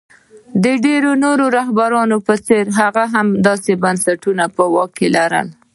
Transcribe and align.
د 0.63 0.65
ډېرو 0.85 1.11
نورو 1.23 1.45
رهبرانو 1.57 2.17
په 2.27 2.33
څېر 2.45 2.65
هغه 2.79 3.03
هم 3.13 3.27
داسې 3.47 3.71
بنسټونه 3.83 4.43
په 4.55 4.63
واک 4.73 4.91
کې 4.97 5.07
لرل. 5.17 5.47